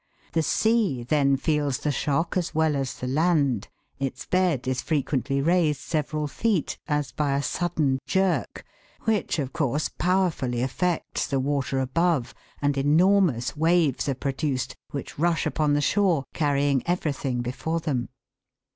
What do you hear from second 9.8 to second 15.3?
powerfully affects the water above, arid enormous waves are produced, which